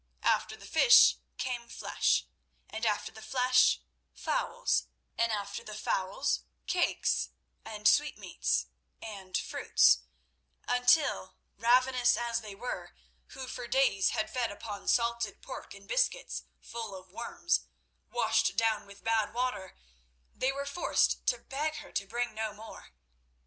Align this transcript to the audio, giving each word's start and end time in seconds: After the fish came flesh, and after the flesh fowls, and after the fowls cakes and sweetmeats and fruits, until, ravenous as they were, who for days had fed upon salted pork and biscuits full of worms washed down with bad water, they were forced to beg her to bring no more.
After 0.23 0.57
the 0.57 0.65
fish 0.65 1.17
came 1.37 1.67
flesh, 1.67 2.25
and 2.71 2.87
after 2.87 3.11
the 3.11 3.21
flesh 3.21 3.81
fowls, 4.15 4.87
and 5.15 5.31
after 5.31 5.63
the 5.63 5.75
fowls 5.75 6.39
cakes 6.65 7.29
and 7.63 7.87
sweetmeats 7.87 8.65
and 8.99 9.37
fruits, 9.37 9.99
until, 10.67 11.35
ravenous 11.55 12.17
as 12.17 12.41
they 12.41 12.55
were, 12.55 12.95
who 13.33 13.45
for 13.47 13.67
days 13.67 14.09
had 14.09 14.33
fed 14.33 14.49
upon 14.51 14.87
salted 14.87 15.39
pork 15.43 15.75
and 15.75 15.87
biscuits 15.87 16.45
full 16.59 16.95
of 16.95 17.11
worms 17.11 17.67
washed 18.09 18.57
down 18.57 18.87
with 18.87 19.03
bad 19.03 19.35
water, 19.35 19.77
they 20.33 20.51
were 20.51 20.65
forced 20.65 21.23
to 21.27 21.37
beg 21.37 21.75
her 21.75 21.91
to 21.91 22.07
bring 22.07 22.33
no 22.33 22.55
more. 22.55 22.91